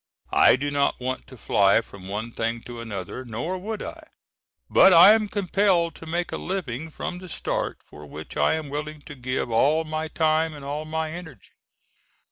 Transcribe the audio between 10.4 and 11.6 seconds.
and all my energy.